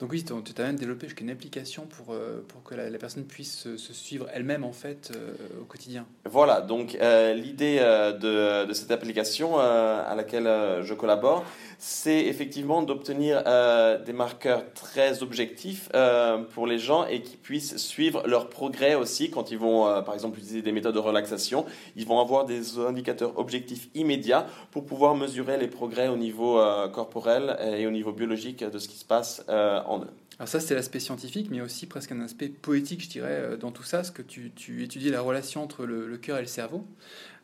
Donc 0.00 0.10
oui, 0.10 0.24
tu 0.24 0.32
as 0.32 0.64
même 0.64 0.76
développé 0.76 1.06
une 1.20 1.30
application 1.30 1.86
pour, 1.86 2.12
euh, 2.14 2.44
pour 2.48 2.62
que 2.64 2.74
la, 2.74 2.90
personne 2.98 3.24
puisse 3.24 3.76
se, 3.76 3.92
suivre 3.92 4.26
elle-même 4.32 4.64
en 4.64 4.72
fait 4.72 5.12
euh, 5.14 5.34
au 5.60 5.64
quotidien. 5.64 6.04
Voilà, 6.24 6.60
donc 6.60 6.98
l'idée 7.34 7.78
de, 7.78 8.66
de, 8.66 8.72
cette 8.72 8.90
application 8.90 9.58
à 9.58 10.14
laquelle 10.16 10.82
je 10.82 10.94
collabore, 10.94 11.44
c'est 11.86 12.26
effectivement 12.26 12.82
d'obtenir 12.82 13.42
euh, 13.46 14.02
des 14.02 14.14
marqueurs 14.14 14.72
très 14.72 15.22
objectifs 15.22 15.90
euh, 15.94 16.38
pour 16.38 16.66
les 16.66 16.78
gens 16.78 17.06
et 17.06 17.20
qui 17.20 17.36
puissent 17.36 17.76
suivre 17.76 18.26
leur 18.26 18.48
progrès 18.48 18.94
aussi 18.94 19.30
quand 19.30 19.50
ils 19.50 19.58
vont, 19.58 19.86
euh, 19.86 20.00
par 20.00 20.14
exemple, 20.14 20.38
utiliser 20.38 20.62
des 20.62 20.72
méthodes 20.72 20.94
de 20.94 21.00
relaxation. 21.00 21.66
Ils 21.94 22.06
vont 22.06 22.20
avoir 22.20 22.46
des 22.46 22.78
indicateurs 22.78 23.38
objectifs 23.38 23.90
immédiats 23.94 24.46
pour 24.70 24.86
pouvoir 24.86 25.14
mesurer 25.14 25.58
les 25.58 25.68
progrès 25.68 26.08
au 26.08 26.16
niveau 26.16 26.58
corporel 26.92 27.58
et 27.76 27.86
au 27.86 27.90
niveau 27.90 28.12
biologique 28.12 28.64
de 28.64 28.78
ce 28.78 28.88
qui 28.88 28.96
se 28.96 29.04
passe 29.04 29.44
Alors 29.86 30.48
ça, 30.48 30.58
c'est 30.58 30.74
l'aspect 30.74 31.00
scientifique, 31.00 31.48
mais 31.50 31.60
aussi 31.60 31.86
presque 31.86 32.12
un 32.12 32.20
aspect 32.20 32.48
poétique, 32.48 33.02
je 33.02 33.08
dirais, 33.08 33.56
dans 33.58 33.70
tout 33.70 33.84
ça, 33.84 33.98
parce 33.98 34.10
que 34.10 34.22
tu, 34.22 34.52
étudies 34.82 35.10
la 35.10 35.20
relation 35.20 35.62
entre 35.62 35.84
le 35.86 36.16
cœur 36.18 36.38
et 36.38 36.42
le 36.42 36.48
cerveau. 36.48 36.86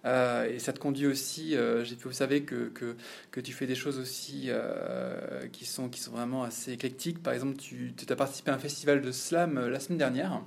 Euh, 0.05 0.49
et 0.49 0.59
ça 0.59 0.73
te 0.73 0.79
conduit 0.79 1.07
aussi, 1.07 1.57
euh, 1.57 1.85
j'ai 1.85 1.97
pu 1.97 2.09
que, 2.09 2.69
que, 2.69 2.97
que, 3.31 3.41
tu 3.41 3.53
fais 3.53 3.67
des 3.67 3.75
choses 3.75 3.99
aussi 3.99 4.45
euh, 4.49 5.47
qui, 5.53 5.67
sont, 5.67 5.89
qui 5.89 6.01
sont 6.01 6.13
vraiment 6.13 6.43
assez 6.43 6.73
éclectiques. 6.73 7.23
Par 7.23 7.35
exemple, 7.35 7.57
tu, 7.57 7.93
tu 7.97 8.11
as 8.11 8.17
participé 8.17 8.51
à 8.51 8.55
un 8.55 8.59
festival 8.59 9.03
de 9.03 9.13
slam 9.13 9.59
la 9.69 9.81
semaine 9.81 9.99
dernière. 9.99 10.43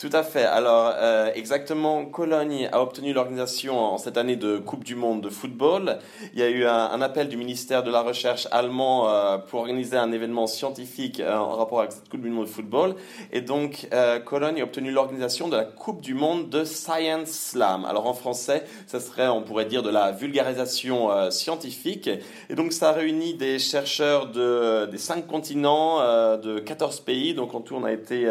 Tout 0.00 0.08
à 0.14 0.22
fait. 0.22 0.46
Alors, 0.46 0.94
euh, 0.96 1.30
exactement, 1.34 2.06
Cologne 2.06 2.70
a 2.72 2.80
obtenu 2.80 3.12
l'organisation 3.12 3.78
en 3.78 3.98
cette 3.98 4.16
année 4.16 4.36
de 4.36 4.56
Coupe 4.56 4.82
du 4.82 4.94
Monde 4.94 5.20
de 5.20 5.28
football. 5.28 5.98
Il 6.32 6.38
y 6.38 6.42
a 6.42 6.48
eu 6.48 6.64
un, 6.64 7.02
appel 7.02 7.28
du 7.28 7.36
ministère 7.36 7.82
de 7.82 7.90
la 7.90 8.00
Recherche 8.00 8.48
allemand 8.50 9.10
euh, 9.10 9.36
pour 9.36 9.60
organiser 9.60 9.98
un 9.98 10.10
événement 10.10 10.46
scientifique 10.46 11.20
euh, 11.20 11.36
en 11.36 11.54
rapport 11.54 11.80
avec 11.80 11.92
cette 11.92 12.08
Coupe 12.08 12.22
du 12.22 12.30
Monde 12.30 12.46
de 12.46 12.50
football. 12.50 12.94
Et 13.30 13.42
donc, 13.42 13.90
Cologne 14.24 14.62
a 14.62 14.64
obtenu 14.64 14.90
l'organisation 14.90 15.48
de 15.48 15.56
la 15.56 15.64
Coupe 15.64 16.00
du 16.00 16.14
Monde 16.14 16.48
de 16.48 16.64
Science 16.64 17.28
Slam. 17.28 17.84
Alors, 17.84 18.06
en 18.06 18.14
français, 18.14 18.64
ça 18.86 19.00
serait, 19.00 19.28
on 19.28 19.42
pourrait 19.42 19.66
dire, 19.66 19.82
de 19.82 19.90
la 19.90 20.12
vulgarisation 20.12 21.30
scientifique. 21.30 22.08
Et 22.48 22.54
donc, 22.54 22.72
ça 22.72 22.92
réunit 22.92 23.34
des 23.34 23.58
chercheurs 23.58 24.28
de, 24.28 24.86
des 24.86 24.96
cinq 24.96 25.26
continents, 25.26 25.98
de 26.38 26.58
14 26.58 27.00
pays. 27.00 27.34
Donc, 27.34 27.54
en 27.54 27.60
tout, 27.60 27.74
on 27.74 27.84
a 27.84 27.92
été 27.92 28.26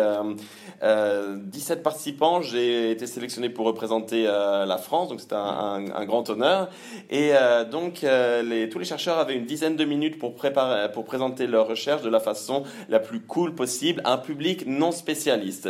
17 1.60 1.84
participants. 1.84 2.42
J'ai 2.42 2.92
été 2.92 3.06
sélectionné 3.06 3.50
pour 3.50 3.66
représenter 3.66 4.24
euh, 4.28 4.66
la 4.66 4.78
France, 4.78 5.10
donc 5.10 5.20
c'était 5.20 5.36
un, 5.36 6.06
grand 6.06 6.30
honneur. 6.30 6.70
Et 7.10 7.32
euh, 7.34 7.66
donc, 7.66 8.06
euh, 8.06 8.68
tous 8.72 8.80
les 8.80 8.86
chercheurs 8.86 9.18
avaient 9.18 9.36
une 9.36 9.46
dizaine 9.46 9.76
de 9.76 9.84
minutes 9.84 10.18
pour, 10.20 10.36
pour 10.36 11.06
présenter 11.06 11.48
leurs 11.48 11.68
recherches 11.68 12.02
de 12.02 12.10
la 12.10 12.22
façon 12.22 12.64
la 12.88 13.00
plus 13.00 13.20
cool 13.20 13.56
possible 13.56 14.02
à 14.06 14.14
un 14.14 14.18
public 14.18 14.66
non 14.68 14.92
spécialiste 14.92 15.68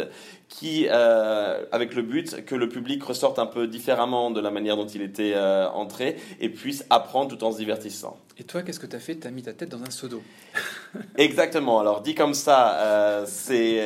qui, 0.49 0.89
avec 0.89 1.93
le 1.93 2.01
but 2.01 2.43
que 2.45 2.55
le 2.55 2.67
public 2.67 3.03
ressorte 3.03 3.39
un 3.39 3.45
peu 3.45 3.67
différemment 3.67 4.31
de 4.31 4.41
la 4.41 4.51
manière 4.51 4.75
dont 4.75 4.87
il 4.87 5.01
était 5.01 5.35
entré 5.37 6.17
et 6.39 6.49
puisse 6.49 6.85
apprendre 6.89 7.35
tout 7.35 7.43
en 7.43 7.51
se 7.51 7.57
divertissant. 7.57 8.17
Et 8.37 8.43
toi, 8.43 8.63
qu'est-ce 8.63 8.79
que 8.79 8.87
tu 8.87 8.95
as 8.95 8.99
fait? 8.99 9.15
Tu 9.15 9.27
as 9.27 9.31
mis 9.31 9.43
ta 9.43 9.53
tête 9.53 9.69
dans 9.69 9.83
un 9.83 9.89
seau 9.91 10.07
d'eau. 10.07 10.23
Exactement. 11.17 11.79
Alors, 11.79 12.01
dit 12.01 12.15
comme 12.15 12.33
ça, 12.33 13.23
c'est 13.27 13.79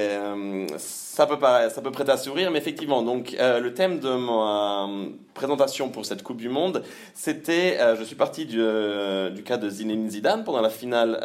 ça 1.14 1.28
peut, 1.28 1.38
ça 1.40 1.82
peut 1.84 1.92
prêter 1.92 2.12
à 2.12 2.18
sourire, 2.18 2.50
mais 2.50 2.58
effectivement, 2.58 3.04
donc 3.04 3.36
euh, 3.40 3.60
le 3.60 3.76
thème 3.76 4.00
de 4.00 4.10
ma 4.10 4.88
euh, 4.88 5.10
présentation 5.36 5.90
pour 5.90 6.08
cette 6.08 6.24
Coupe 6.24 6.38
du 6.38 6.50
Monde, 6.50 6.82
c'était, 7.14 7.78
euh, 7.80 7.96
je 7.96 8.04
suis 8.04 8.16
parti 8.16 8.48
du, 8.48 8.58
du, 8.58 9.44
cas 9.44 9.58
de 9.58 9.70
Zinedine 9.70 10.10
Zidane 10.10 10.44
pendant 10.44 10.62
la 10.62 10.72
finale 10.72 11.20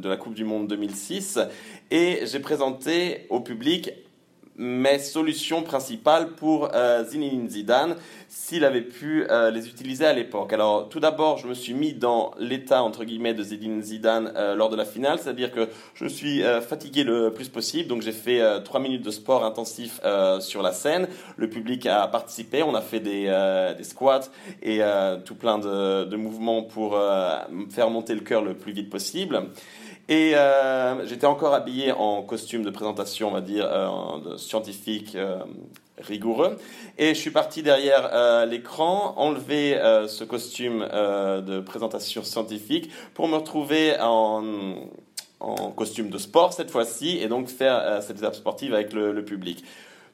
de 0.00 0.08
la 0.08 0.16
Coupe 0.16 0.34
du 0.34 0.44
Monde 0.44 0.68
2006, 0.68 1.40
et 1.90 2.20
j'ai 2.26 2.38
présenté 2.38 3.26
au 3.28 3.40
public 3.40 3.90
mes 4.58 4.98
solutions 4.98 5.62
principales 5.62 6.30
pour 6.30 6.70
Zinedine 7.08 7.48
Zidane 7.48 7.96
s'il 8.28 8.64
avait 8.64 8.82
pu 8.82 9.26
euh, 9.30 9.50
les 9.50 9.68
utiliser 9.68 10.04
à 10.04 10.12
l'époque. 10.12 10.52
Alors, 10.52 10.88
tout 10.88 11.00
d'abord, 11.00 11.38
je 11.38 11.46
me 11.48 11.54
suis 11.54 11.72
mis 11.72 11.94
dans 11.94 12.32
l'état, 12.38 12.82
entre 12.82 13.04
guillemets, 13.04 13.32
de 13.32 13.42
Zidane 13.42 13.82
Zidane 13.82 14.32
euh, 14.36 14.54
lors 14.54 14.68
de 14.68 14.76
la 14.76 14.84
finale, 14.84 15.18
c'est-à-dire 15.18 15.50
que 15.50 15.68
je 15.94 16.06
suis 16.06 16.42
euh, 16.42 16.60
fatigué 16.60 17.04
le 17.04 17.32
plus 17.32 17.48
possible, 17.48 17.88
donc 17.88 18.02
j'ai 18.02 18.12
fait 18.12 18.40
trois 18.64 18.80
minutes 18.80 19.02
de 19.02 19.10
sport 19.10 19.44
intensif 19.44 20.00
sur 20.40 20.62
la 20.62 20.72
scène. 20.72 21.08
Le 21.36 21.48
public 21.48 21.86
a 21.86 22.06
participé, 22.08 22.62
on 22.62 22.74
a 22.74 22.80
fait 22.80 23.00
des, 23.00 23.28
squats 23.82 24.28
et 24.62 24.80
tout 25.24 25.34
plein 25.34 25.58
de 25.58 26.16
mouvements 26.16 26.62
pour 26.62 26.98
faire 27.70 27.90
monter 27.90 28.14
le 28.14 28.20
cœur 28.20 28.42
le 28.42 28.54
plus 28.54 28.72
vite 28.72 28.90
possible. 28.90 29.48
Et 30.08 30.34
j'étais 31.04 31.26
encore 31.26 31.54
habillé 31.54 31.92
en 31.92 32.22
costume 32.22 32.62
de 32.62 32.70
présentation, 32.70 33.28
on 33.28 33.32
va 33.32 33.40
dire, 33.42 33.68
de 34.24 34.36
scientifique 34.36 35.16
rigoureux. 36.00 36.56
Et 36.96 37.14
je 37.14 37.20
suis 37.20 37.30
parti 37.30 37.62
derrière 37.62 38.10
euh, 38.12 38.46
l'écran, 38.46 39.14
enlever 39.16 39.76
euh, 39.76 40.06
ce 40.08 40.24
costume 40.24 40.86
euh, 40.92 41.40
de 41.40 41.60
présentation 41.60 42.22
scientifique 42.22 42.90
pour 43.14 43.28
me 43.28 43.36
retrouver 43.36 43.96
en, 44.00 44.42
costume 45.76 46.10
de 46.10 46.18
sport 46.18 46.52
cette 46.52 46.70
fois-ci 46.70 47.18
et 47.18 47.28
donc 47.28 47.48
faire 47.48 48.02
cette 48.02 48.18
étape 48.18 48.34
sportive 48.34 48.74
avec 48.74 48.92
le, 48.92 49.24
public. 49.24 49.64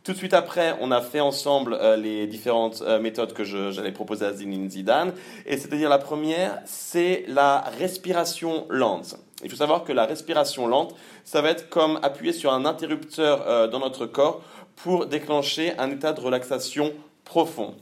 Tout 0.05 0.13
de 0.13 0.19
suite 0.19 0.35
après, 0.35 0.77
on 0.83 0.91
a 0.91 1.01
fait 1.01 1.21
ensemble 1.21 1.79
euh, 1.81 1.97
les 1.97 2.27
différentes 2.27 2.83
euh, 2.83 3.01
méthodes 3.01 3.33
que 3.33 3.43
j'allais 3.43 3.91
proposer 3.91 4.27
à 4.27 4.35
Zinedine 4.35 4.69
Zidane. 4.69 5.15
Et 5.47 5.57
c'est-à-dire 5.57 5.89
la 5.89 5.97
première, 5.97 6.61
c'est 6.67 7.25
la 7.27 7.61
respiration 7.79 8.67
lente. 8.69 9.17
Il 9.45 9.51
faut 9.51 9.57
savoir 9.57 9.85
que 9.85 9.93
la 9.93 10.07
respiration 10.07 10.67
lente, 10.67 10.95
ça 11.25 11.43
va 11.43 11.51
être 11.51 11.69
comme 11.69 12.01
appuyer 12.03 12.33
sur 12.33 12.53
un 12.53 12.65
interrupteur 12.65 13.47
euh, 13.47 13.69
dans 13.69 13.79
notre 13.79 14.07
corps 14.07 14.43
pour 14.75 15.07
déclencher 15.07 15.73
un 15.79 15.91
état 15.91 16.13
de 16.13 16.21
relaxation 16.21 16.93
profond. 17.25 17.75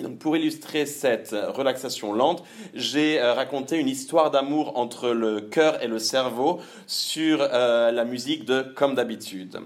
Donc 0.00 0.18
pour 0.18 0.36
illustrer 0.36 0.86
cette 0.86 1.34
relaxation 1.48 2.12
lente, 2.12 2.44
j'ai 2.72 3.20
raconté 3.20 3.78
une 3.78 3.88
histoire 3.88 4.30
d'amour 4.30 4.78
entre 4.78 5.08
le 5.08 5.40
cœur 5.40 5.82
et 5.82 5.88
le 5.88 5.98
cerveau 5.98 6.60
sur 6.86 7.38
la 7.38 8.04
musique 8.04 8.44
de 8.44 8.62
Comme 8.62 8.94
d'habitude. 8.94 9.58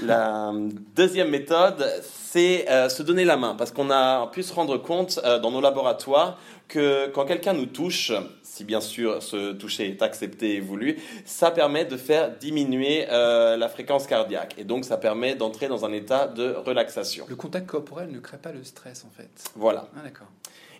La 0.00 0.52
deuxième 0.96 1.28
méthode, 1.28 1.84
c'est 2.02 2.68
euh, 2.70 2.88
se 2.88 3.02
donner 3.02 3.24
la 3.24 3.36
main, 3.36 3.54
parce 3.54 3.70
qu'on 3.72 3.90
a 3.90 4.26
pu 4.28 4.42
se 4.42 4.52
rendre 4.52 4.78
compte 4.78 5.20
euh, 5.24 5.38
dans 5.38 5.50
nos 5.50 5.60
laboratoires 5.60 6.38
que 6.68 7.08
quand 7.08 7.26
quelqu'un 7.26 7.52
nous 7.52 7.66
touche, 7.66 8.12
si 8.42 8.64
bien 8.64 8.80
sûr 8.80 9.22
ce 9.22 9.52
toucher 9.52 9.88
est 9.88 10.02
accepté 10.02 10.54
et 10.54 10.60
voulu, 10.60 10.98
ça 11.26 11.50
permet 11.50 11.84
de 11.84 11.96
faire 11.96 12.30
diminuer 12.38 13.06
euh, 13.10 13.56
la 13.56 13.68
fréquence 13.68 14.06
cardiaque. 14.06 14.54
Et 14.56 14.64
donc 14.64 14.84
ça 14.84 14.96
permet 14.96 15.34
d'entrer 15.34 15.68
dans 15.68 15.84
un 15.84 15.92
état 15.92 16.26
de 16.26 16.54
relaxation. 16.54 17.26
Le 17.28 17.36
contact 17.36 17.66
corporel 17.66 18.10
ne 18.10 18.18
crée 18.18 18.38
pas 18.38 18.52
le 18.52 18.64
stress 18.64 19.04
en 19.04 19.10
fait. 19.14 19.28
Voilà. 19.54 19.88
Ah, 19.96 20.00
d'accord. 20.02 20.28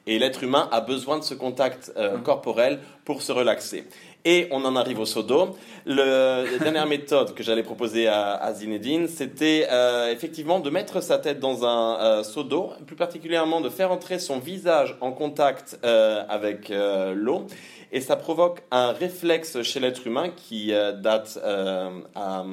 Et 0.06 0.18
l'être 0.18 0.42
humain 0.42 0.68
a 0.72 0.80
besoin 0.80 1.18
de 1.18 1.22
ce 1.22 1.34
contact 1.34 1.92
hum. 1.96 2.22
corporel 2.22 2.80
pour 3.04 3.22
se 3.22 3.30
relaxer. 3.30 3.84
Et 4.24 4.46
on 4.52 4.64
en 4.64 4.76
arrive 4.76 5.00
au 5.00 5.06
sodo. 5.06 5.56
la 5.84 6.44
dernière 6.58 6.86
méthode 6.86 7.34
que 7.34 7.42
j'allais 7.42 7.64
proposer 7.64 8.06
à, 8.06 8.52
Zinedine, 8.54 9.08
c'était 9.08 9.66
euh, 9.70 10.12
effectivement 10.12 10.60
de 10.60 10.70
mettre 10.70 11.02
sa 11.02 11.18
tête 11.18 11.40
dans 11.40 11.64
un 11.64 12.00
euh, 12.00 12.22
seau 12.22 12.44
d'eau, 12.44 12.70
plus 12.86 12.94
particulièrement 12.94 13.60
de 13.60 13.68
faire 13.68 13.90
entrer 13.90 14.20
son 14.20 14.38
visage 14.38 14.96
en 15.00 15.10
contact 15.10 15.78
euh, 15.84 16.22
avec 16.28 16.72
l'eau. 17.14 17.46
Et 17.94 18.00
ça 18.00 18.16
provoque 18.16 18.62
un 18.70 18.92
réflexe 18.92 19.60
chez 19.62 19.78
l'être 19.80 20.06
humain 20.06 20.30
qui 20.34 20.72
date 21.02 21.38
à 21.44 22.44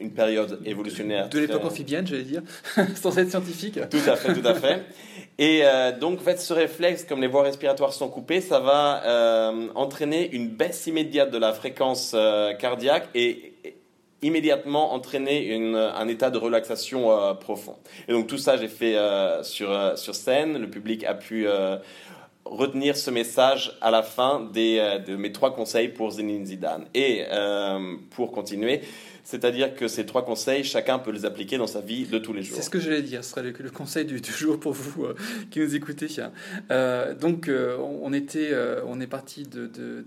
une 0.00 0.12
période 0.12 0.60
évolutionnaire. 0.64 1.28
De 1.28 1.38
l'époque 1.38 1.64
amphibienne, 1.64 2.06
j'allais 2.06 2.22
dire, 2.22 2.42
sans 2.94 3.18
être 3.18 3.30
scientifique. 3.30 3.78
Tout 3.90 4.10
à 4.10 4.16
fait, 4.16 4.32
tout 4.32 4.46
à 4.46 4.54
fait. 4.54 4.82
Et 5.38 5.60
euh, 5.64 5.96
donc, 5.96 6.20
en 6.20 6.22
fait, 6.22 6.40
ce 6.40 6.52
réflexe, 6.52 7.04
comme 7.04 7.20
les 7.20 7.26
voies 7.26 7.42
respiratoires 7.42 7.92
sont 7.92 8.08
coupées, 8.08 8.40
ça 8.40 8.60
va 8.60 9.02
euh, 9.04 9.68
entraîner 9.74 10.30
une 10.32 10.48
baisse 10.48 10.86
immédiate 10.86 11.30
de 11.30 11.38
la 11.38 11.52
fréquence 11.52 12.12
euh, 12.14 12.54
cardiaque 12.54 13.08
et, 13.14 13.52
immédiatement 14.22 14.94
entraîner 14.94 15.48
une, 15.48 15.76
un 15.76 16.08
état 16.08 16.30
de 16.30 16.38
relaxation 16.38 17.36
profond. 17.40 17.76
Et 18.08 18.12
donc, 18.12 18.26
tout 18.26 18.38
ça, 18.38 18.56
j'ai 18.56 18.68
fait 18.68 18.96
sur, 19.42 19.98
sur 19.98 20.14
scène. 20.14 20.56
Le 20.56 20.70
public 20.70 21.04
a 21.04 21.12
pu 21.12 21.46
retenir 22.44 22.96
ce 22.96 23.10
message 23.10 23.76
à 23.80 23.90
la 23.90 24.02
fin 24.02 24.48
des, 24.52 25.00
de 25.06 25.16
mes 25.16 25.32
trois 25.32 25.54
conseils 25.54 25.88
pour 25.88 26.10
Zinedine 26.10 26.46
Zidane. 26.46 26.84
Et 26.94 27.24
pour 28.10 28.32
continuer, 28.32 28.82
c'est-à-dire 29.24 29.74
que 29.74 29.88
ces 29.88 30.04
trois 30.04 30.22
conseils, 30.24 30.64
chacun 30.64 30.98
peut 30.98 31.10
les 31.10 31.24
appliquer 31.24 31.56
dans 31.56 31.66
sa 31.66 31.80
vie 31.80 32.04
de 32.04 32.18
tous 32.18 32.34
les 32.34 32.42
jours. 32.42 32.56
C'est 32.56 32.62
ce 32.62 32.70
que 32.70 32.78
j'allais 32.78 33.00
dire, 33.00 33.24
ce 33.24 33.30
serait 33.30 33.42
le, 33.42 33.70
conseil 33.70 34.04
du, 34.04 34.20
jour 34.22 34.60
pour 34.60 34.74
vous 34.74 35.04
euh, 35.06 35.14
qui 35.50 35.60
nous 35.60 35.74
écoutez. 35.74 36.08
Euh, 36.70 37.14
donc, 37.14 37.48
euh, 37.48 37.78
on, 37.78 38.12
était, 38.12 38.52
on 38.86 39.00
est 39.00 39.06
parti 39.06 39.44
de, 39.44 40.04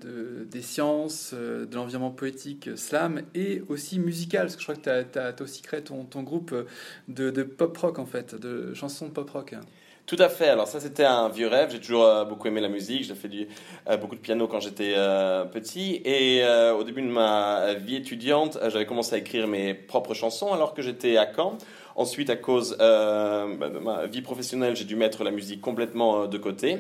des 0.50 0.62
sciences, 0.62 1.34
de 1.34 1.76
l'environnement 1.76 2.12
poétique, 2.12 2.70
slam, 2.76 3.24
et 3.34 3.64
aussi 3.70 3.98
musical, 3.98 4.44
parce 4.44 4.56
que 4.56 4.62
je 4.62 4.66
crois 4.66 4.76
que 4.76 5.12
tu 5.12 5.20
as, 5.20 5.42
aussi 5.42 5.64
créé 5.64 5.82
ton, 5.82 6.06
ton 6.06 6.22
groupe 6.22 6.54
de, 7.08 7.44
pop 7.44 7.76
rock, 7.76 7.98
en 7.98 8.06
fait, 8.06 8.36
de 8.36 8.74
chansons 8.76 9.10
pop 9.10 9.30
rock. 9.32 9.56
Tout 10.08 10.16
à 10.20 10.30
fait. 10.30 10.48
Alors 10.48 10.70
ça, 10.70 10.80
c'était 10.80 11.04
un 11.04 11.28
vieux 11.28 11.50
rêve. 11.50 11.70
J'ai 11.70 11.82
toujours 11.82 12.06
euh, 12.06 12.24
beaucoup 12.24 12.48
aimé 12.48 12.62
la 12.62 12.70
musique. 12.70 13.04
J'ai 13.04 13.14
fait 13.14 13.50
euh, 13.90 13.98
beaucoup 13.98 14.16
de 14.16 14.22
piano 14.22 14.48
quand 14.48 14.62
j'étais 14.62 14.94
euh, 14.96 15.44
petit. 15.44 16.02
Et 16.06 16.42
au 16.72 16.86
début 16.86 17.02
de 17.02 17.10
ma 17.10 17.74
vie 17.74 17.98
étudiante, 17.98 18.58
j'avais 18.70 18.86
commencé 18.86 19.16
à 19.16 19.18
écrire 19.18 19.50
mes 19.50 19.74
propres 19.74 20.14
chansons 20.14 20.54
alors 20.54 20.74
que 20.74 20.82
j'étais 20.82 21.18
à 21.18 21.28
Caen. 21.30 21.58
Ensuite, 21.98 22.30
à 22.30 22.38
cause 22.38 22.78
bah, 22.80 23.70
de 23.70 23.80
ma 23.80 24.06
vie 24.06 24.22
professionnelle, 24.22 24.78
j'ai 24.78 24.86
dû 24.86 24.96
mettre 24.96 25.26
la 25.26 25.32
musique 25.32 25.60
complètement 25.60 26.26
de 26.26 26.38
côté. 26.38 26.78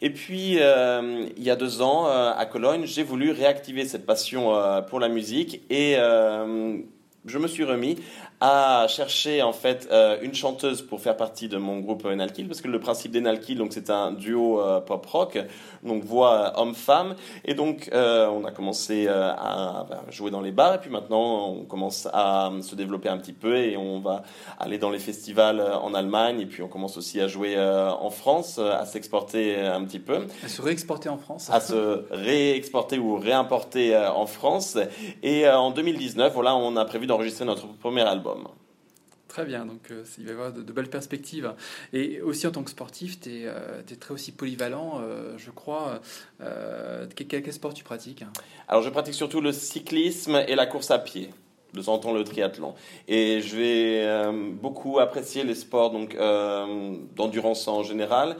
Et 0.00 0.10
puis, 0.10 0.58
il 0.58 1.42
y 1.42 1.50
a 1.50 1.56
deux 1.56 1.82
ans, 1.82 2.06
à 2.06 2.46
Cologne, 2.46 2.84
j'ai 2.84 3.02
voulu 3.02 3.32
réactiver 3.32 3.86
cette 3.86 4.06
passion 4.06 4.52
pour 4.88 5.00
la 5.00 5.08
musique 5.08 5.62
et 5.70 5.96
je 5.96 7.38
me 7.38 7.48
suis 7.48 7.64
remis 7.64 7.96
à 8.40 8.86
chercher 8.88 9.42
en 9.42 9.52
fait 9.52 9.88
euh, 9.90 10.16
une 10.22 10.34
chanteuse 10.34 10.82
pour 10.82 11.00
faire 11.00 11.16
partie 11.16 11.48
de 11.48 11.56
mon 11.56 11.80
groupe 11.80 12.04
Enalkill 12.04 12.46
parce 12.46 12.60
que 12.60 12.68
le 12.68 12.78
principe 12.78 13.10
d'Enalkill 13.10 13.58
donc 13.58 13.72
c'est 13.72 13.90
un 13.90 14.12
duo 14.12 14.60
euh, 14.60 14.80
pop 14.80 15.04
rock 15.06 15.38
donc 15.82 16.04
voix 16.04 16.58
homme-femme. 16.60 17.16
Et 17.44 17.54
donc 17.54 17.90
euh, 17.92 18.28
on 18.28 18.44
a 18.44 18.52
commencé 18.52 19.08
à, 19.08 19.86
jouer 20.10 20.30
dans 20.30 20.40
les 20.40 20.52
bars 20.52 20.74
et 20.74 20.78
puis 20.78 20.90
maintenant 20.90 21.48
on 21.48 21.64
commence 21.64 22.06
à 22.12 22.52
se 22.62 22.74
développer 22.74 23.08
un 23.08 23.18
petit 23.18 23.32
peu 23.32 23.56
et 23.56 23.76
on 23.76 23.98
va 23.98 24.22
aller 24.58 24.78
dans 24.78 24.90
les 24.90 24.98
festivals 24.98 25.60
en 25.60 25.94
Allemagne 25.94 26.40
et 26.40 26.46
puis 26.46 26.62
on 26.62 26.68
commence 26.68 26.96
aussi 26.96 27.20
à 27.20 27.26
jouer 27.26 27.58
en 27.58 28.10
France 28.10 28.58
à 28.58 28.84
s'exporter 28.86 29.60
un 29.60 29.84
petit 29.84 29.98
peu. 29.98 30.26
À 30.44 30.48
se 30.48 30.62
réexporter 30.62 31.08
en 31.08 31.18
France. 31.18 31.50
À 31.50 31.60
se 31.60 32.04
réexporter 32.10 32.98
ou 32.98 33.16
réimporter 33.16 33.96
en 33.96 34.26
France. 34.26 34.78
Et 35.22 35.48
en 35.48 35.70
2019 35.70 36.32
voilà 36.34 36.54
on 36.54 36.76
a 36.76 36.84
prévu 36.84 37.06
d'enregistrer 37.06 37.44
notre 37.44 37.66
premier 37.66 38.02
album 38.02 38.27
Très 39.28 39.44
bien, 39.44 39.66
donc 39.66 39.90
euh, 39.90 40.04
il 40.16 40.24
va 40.24 40.30
y 40.30 40.32
avoir 40.32 40.52
de, 40.52 40.72
belles 40.72 40.88
perspectives. 40.88 41.52
Et 41.92 42.22
aussi 42.22 42.46
en 42.46 42.50
tant 42.50 42.62
que 42.62 42.70
sportif, 42.70 43.20
tu 43.20 43.28
es, 43.28 43.42
euh, 43.44 43.82
très 44.00 44.14
aussi 44.14 44.32
polyvalent, 44.32 45.00
euh, 45.02 45.34
je 45.36 45.50
crois. 45.50 46.00
Quel, 47.14 47.52
sport 47.52 47.74
tu 47.74 47.84
pratiques 47.84 48.24
Alors 48.68 48.82
je 48.82 48.88
pratique 48.88 49.14
surtout 49.14 49.42
le 49.42 49.52
cyclisme 49.52 50.42
et 50.48 50.54
la 50.54 50.66
course 50.66 50.90
à 50.90 50.98
pied 50.98 51.30
de 51.74 51.82
temps 51.82 51.94
en 51.94 51.98
temps 51.98 52.14
le 52.14 52.24
triathlon. 52.24 52.74
Et 53.06 53.42
je 53.42 53.56
vais 53.56 54.32
beaucoup 54.54 54.98
apprécier 54.98 55.44
les 55.44 55.54
sports 55.54 55.90
donc 55.90 56.16
d'endurance 57.14 57.68
en 57.68 57.82
général. 57.82 58.36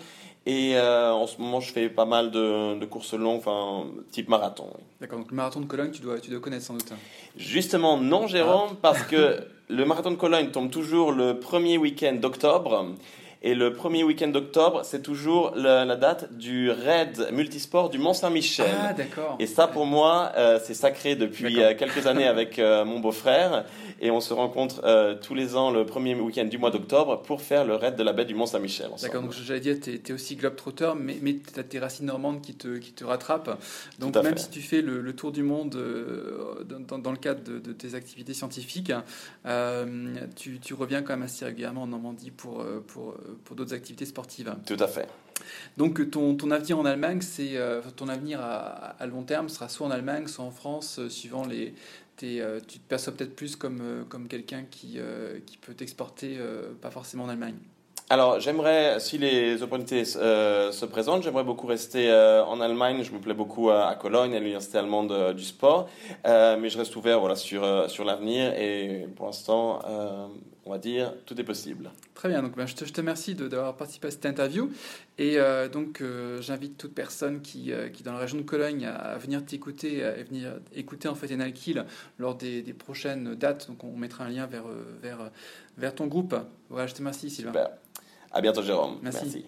Et 0.51 0.81
en 0.81 1.27
ce 1.27 1.39
moment, 1.41 1.61
je 1.61 1.71
fais 1.71 1.91
pas 1.91 2.07
mal 2.07 2.31
de, 2.31 2.83
courses 2.87 3.13
longues, 3.13 3.37
enfin 3.39 3.85
type 4.11 4.31
marathon. 4.31 4.71
D'accord, 4.99 5.19
donc 5.19 5.31
le 5.31 5.37
marathon 5.37 5.61
de 5.61 5.67
Cologne, 5.67 5.91
tu 5.91 6.01
dois, 6.01 6.19
tu 6.21 6.31
dois 6.31 6.41
connaître 6.41 6.65
sans 6.65 6.73
doute. 6.73 6.91
Justement, 7.37 7.99
non, 7.99 8.27
Jérôme, 8.27 8.71
ah. 8.73 8.79
parce 8.81 9.03
que 9.03 9.47
le 9.69 9.85
marathon 9.85 10.11
de 10.11 10.17
Cologne 10.17 10.49
tombe 10.51 10.71
toujours 10.71 11.13
le 11.13 11.39
premier 11.39 11.77
week-end 11.77 12.15
d'octobre. 12.15 12.95
Et 13.41 13.55
le 13.55 13.73
premier 13.73 14.03
week-end 14.03 14.29
d'octobre, 14.29 14.81
c'est 14.85 15.01
toujours 15.01 15.53
la, 15.55 15.85
date 15.95 16.37
du 16.37 16.71
raid 16.71 17.29
multisport 17.33 17.89
du 17.89 17.99
Mont-Saint-Michel. 17.99 18.67
Ah, 18.81 18.93
d'accord. 18.93 19.37
Et 19.39 19.47
ça, 19.47 19.69
pour 19.69 19.87
moi, 19.87 20.33
euh, 20.37 20.59
c'est 20.63 20.75
sacré 20.75 21.15
depuis 21.15 21.63
euh, 21.63 21.75
quelques 21.77 22.09
années 22.09 22.27
avec 22.27 22.59
euh, 22.59 22.85
mon 22.85 22.99
beau-frère. 22.99 23.65
Et 24.01 24.11
on 24.11 24.21
se 24.21 24.33
rencontre 24.33 24.81
tous 25.23 25.35
les 25.35 25.57
ans 25.57 25.73
le 25.73 25.85
premier 25.85 26.15
week-end 26.15 26.45
du 26.45 26.57
mois 26.57 26.71
d'octobre 26.71 27.21
pour 27.23 27.43
faire 27.43 27.65
le 27.65 27.75
raid 27.75 27.97
de 27.97 28.03
la 28.05 28.13
baie 28.13 28.25
du 28.25 28.35
Mont-Saint-Michel. 28.35 28.91
D'accord, 29.03 29.23
donc 29.23 29.33
j'allais 29.33 29.59
dire, 29.59 29.77
tu 29.81 29.91
es, 29.91 30.13
aussi 30.13 30.37
globe-trotteur, 30.37 30.95
mais, 30.95 31.19
mais 31.21 31.35
tu 31.35 31.59
as 31.59 31.65
tes 31.65 31.81
racines 31.81 32.07
normandes 32.07 32.41
qui 32.41 32.55
te, 32.55 32.79
qui 32.79 32.93
te 32.93 33.05
rattrapent. 33.05 33.59
Donc 33.99 34.15
même 34.17 34.37
si 34.37 34.51
tu 34.51 34.61
fais 34.61 34.83
le, 34.83 35.13
tour 35.15 35.33
du 35.33 35.43
monde 35.43 35.77
dans, 36.65 36.99
dans, 36.99 37.11
le 37.11 37.17
cadre 37.17 37.43
de, 37.43 37.59
de 37.59 37.73
tes 37.73 37.95
activités 37.97 38.35
scientifiques, 38.35 38.93
tu, 40.37 40.61
tu, 40.61 40.75
reviens 40.75 41.03
quand 41.03 41.15
même 41.15 41.25
assez 41.25 41.45
régulièrement 41.45 41.83
en 41.83 41.89
Normandie 41.89 42.31
pour, 42.31 42.65
pour 42.87 43.17
pour 43.45 43.57
d'autres 43.57 43.75
activités 43.75 44.07
sportives. 44.07 44.55
Tout 44.67 44.77
à 44.79 44.89
fait. 44.89 45.09
Donc 45.77 46.11
ton, 46.11 46.37
ton 46.37 46.51
avenir 46.51 46.79
en 46.79 46.85
Allemagne, 46.85 47.21
c'est 47.21 47.57
euh, 47.57 47.81
ton 47.97 48.09
avenir 48.09 48.41
à, 48.41 48.97
à, 49.01 49.07
long 49.07 49.23
terme 49.23 49.49
sera 49.49 49.69
soit 49.69 49.87
en 49.87 49.91
Allemagne, 49.91 50.27
soit 50.27 50.45
en 50.45 50.51
France, 50.51 50.99
euh, 50.99 51.09
suivant 51.09 51.47
les. 51.47 51.75
Euh, 52.25 52.59
tu 52.67 52.81
te 52.81 52.89
perçois 52.89 53.13
peut-être 53.13 53.37
plus 53.37 53.55
comme, 53.55 54.05
comme 54.09 54.27
quelqu'un 54.27 54.65
qui, 54.69 54.99
qui 55.47 55.57
peut 55.57 55.73
t'exporter, 55.73 56.37
pas 56.83 56.91
forcément 56.91 57.25
en 57.25 57.29
Allemagne. 57.29 57.55
Alors, 58.11 58.41
j'aimerais, 58.41 59.01
si 59.01 59.19
les 59.19 59.63
opportunités 59.63 60.05
se 60.07 60.85
présentent, 60.87 61.23
j'aimerais 61.23 61.45
beaucoup 61.45 61.67
rester 61.67 62.11
en 62.47 62.61
Allemagne. 62.61 63.03
Je 63.03 63.13
me 63.13 63.19
plais 63.19 63.35
beaucoup 63.35 63.69
à, 63.71 63.95
Cologne, 63.97 64.35
à 64.35 64.39
l'université 64.39 64.79
allemande 64.79 65.35
du 65.35 65.45
sport, 65.45 65.91
mais 66.25 66.71
je 66.71 66.79
reste 66.79 66.97
ouvert 66.97 67.21
voilà, 67.21 67.37
sur, 67.37 67.91
sur 67.91 68.05
l'avenir 68.05 68.55
et 68.55 69.07
pour 69.15 69.27
l'instant, 69.27 69.81
on 70.69 70.73
va 70.73 70.79
dire, 70.79 71.15
tout 71.25 71.41
est 71.41 71.45
possible. 71.45 71.91
Très 72.15 72.29
bien, 72.29 72.43
donc 72.43 72.55
ben, 72.55 72.67
je, 72.67 72.75
te, 72.75 72.85
je, 72.85 72.93
te, 72.93 73.01
remercie 73.01 73.35
d'avoir 73.35 73.75
participé 73.75 74.09
à 74.09 74.11
cette 74.11 74.27
interview. 74.27 74.71
Et 75.17 75.39
euh, 75.39 75.67
donc 75.69 76.03
euh, 76.03 76.43
j'invite 76.43 76.77
toute 76.77 76.95
personne 76.95 77.41
qui, 77.41 77.73
euh, 77.73 77.89
qui, 77.89 78.03
dans 78.03 78.13
la 78.13 78.19
région 78.19 78.37
de 78.37 78.43
Cologne, 78.43 78.85
à, 78.85 79.17
venir 79.17 79.45
t'écouter, 79.45 80.05
à 80.05 80.23
venir 80.23 80.61
écouter 80.75 81.09
en 81.09 81.15
fait 81.15 81.33
Enalkill 81.33 81.87
lors 82.19 82.35
des, 82.35 82.61
des, 82.61 82.75
prochaines 82.75 83.35
dates. 83.35 83.67
Donc 83.69 83.83
on 83.83 83.97
mettra 83.97 84.25
un 84.25 84.29
lien 84.29 84.47
vers, 84.47 84.65
vers, 85.01 85.31
vers 85.79 85.95
ton 85.95 86.07
groupe. 86.07 86.35
Voilà, 86.69 86.87
je 86.87 86.93
te 86.93 86.99
remercie 86.99 87.31
Sylvain. 87.31 87.53
Super. 87.53 87.71
À 88.31 88.41
bientôt 88.41 88.63
Jérôme. 88.63 88.99
Merci. 89.03 89.47